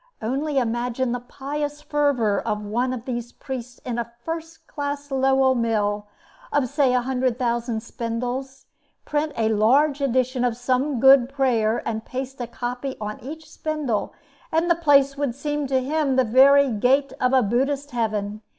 Only 0.19 0.57
imagine 0.57 1.11
the 1.11 1.19
pious 1.19 1.79
fervor 1.83 2.39
of 2.41 2.65
one 2.65 2.91
of 2.91 3.05
these 3.05 3.31
priests 3.31 3.77
in 3.85 3.99
a 3.99 4.11
first 4.25 4.65
class 4.65 5.11
Lowell 5.11 5.53
mill, 5.53 6.07
of 6.51 6.67
say 6.67 6.95
a 6.95 7.01
hundred 7.03 7.37
thousand 7.37 7.83
spindles. 7.83 8.65
Print 9.05 9.31
a 9.37 9.49
large 9.49 10.01
edition 10.01 10.43
of 10.43 10.57
some 10.57 10.99
good 10.99 11.29
prayer 11.29 11.83
and 11.87 12.03
paste 12.03 12.41
a 12.41 12.47
copy 12.47 12.95
on 12.99 13.19
each 13.19 13.47
spindle, 13.47 14.11
and 14.51 14.71
the 14.71 14.75
place 14.75 15.17
would 15.17 15.35
seem 15.35 15.67
to 15.67 15.79
him 15.83 16.15
the 16.15 16.23
very 16.23 16.71
gate 16.71 17.13
of 17.21 17.31
a 17.31 17.43
Buddhist 17.43 17.91
heaven. 17.91 18.41